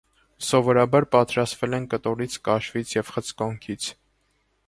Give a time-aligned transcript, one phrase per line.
[0.45, 3.93] Սովորաբար պատրաստել են կտորից, կաշվից և խցկոնքից։